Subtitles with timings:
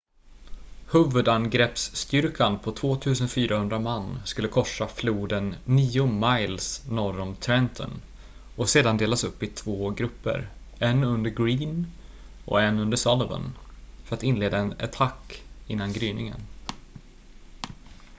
[0.91, 2.97] huvudangreppsstyrkan på 2
[3.29, 8.01] 400 man skulle korsa floden nio miles norr om trenton
[8.55, 11.83] och sedan delas upp i två grupper en under greene
[12.45, 13.51] och en under sullivan
[14.03, 16.39] för att inleda en attack innan gryningen